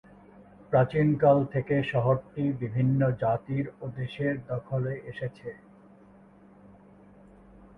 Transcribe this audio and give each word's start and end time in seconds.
প্রাচীনকাল 0.71 1.37
থেকে 1.53 1.75
শহরটি 1.91 2.43
বিভিন্ন 2.61 3.01
জাতির 3.21 3.65
ও 3.79 3.95
দেশের 3.97 4.35
দখলে 4.49 4.93
এসেছে। 5.11 5.49